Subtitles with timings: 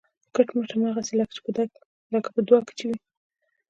[0.35, 1.13] کټ مټ هماغسې
[2.13, 2.97] لکه په دعا کې چې وي